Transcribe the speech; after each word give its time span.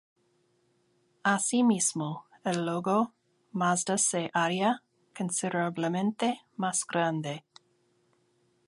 Así 1.31 1.61
mismo, 1.63 2.25
el 2.43 2.65
logo 2.65 3.13
Mazda 3.51 3.99
se 3.99 4.31
haría 4.33 4.81
considerablemente 5.15 6.41
más 6.57 6.87
grande. 6.87 7.45